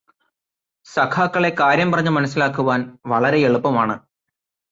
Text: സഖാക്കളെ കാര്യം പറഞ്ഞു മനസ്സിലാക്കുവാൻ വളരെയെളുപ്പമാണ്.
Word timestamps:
സഖാക്കളെ 0.85 1.55
കാര്യം 1.59 1.91
പറഞ്ഞു 1.91 2.09
മനസ്സിലാക്കുവാൻ 2.09 2.97
വളരെയെളുപ്പമാണ്. 3.05 3.95